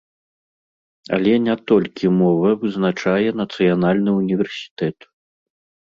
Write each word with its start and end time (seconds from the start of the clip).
Але 1.17 1.33
не 1.49 1.55
толькі 1.73 2.05
мова 2.23 2.49
вызначае 2.65 3.29
нацыянальны 3.45 4.11
ўніверсітэт. 4.21 4.97